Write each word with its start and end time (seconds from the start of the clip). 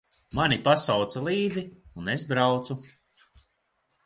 Mani 0.37 0.55
pasauca 0.67 1.23
līdzi, 1.27 1.63
un 2.03 2.11
es 2.15 2.27
braucu. 2.33 2.81